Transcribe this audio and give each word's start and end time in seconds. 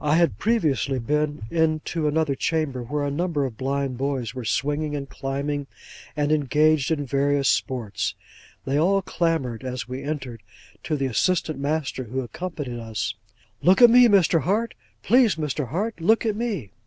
I 0.00 0.16
had 0.16 0.38
previously 0.38 0.98
been 0.98 1.42
into 1.50 2.08
another 2.08 2.34
chamber, 2.34 2.82
where 2.82 3.04
a 3.04 3.10
number 3.10 3.44
of 3.44 3.58
blind 3.58 3.98
boys 3.98 4.34
were 4.34 4.46
swinging, 4.46 4.96
and 4.96 5.06
climbing, 5.06 5.66
and 6.16 6.32
engaged 6.32 6.90
in 6.90 7.04
various 7.04 7.50
sports. 7.50 8.14
They 8.64 8.78
all 8.78 9.02
clamoured, 9.02 9.62
as 9.62 9.86
we 9.86 10.02
entered, 10.02 10.42
to 10.84 10.96
the 10.96 11.04
assistant 11.04 11.58
master, 11.58 12.04
who 12.04 12.22
accompanied 12.22 12.80
us, 12.80 13.12
'Look 13.60 13.82
at 13.82 13.90
me, 13.90 14.08
Mr. 14.08 14.40
Hart! 14.40 14.72
Please, 15.02 15.34
Mr. 15.36 15.68
Hart, 15.68 16.00
look 16.00 16.24
at 16.24 16.34
me! 16.34 16.70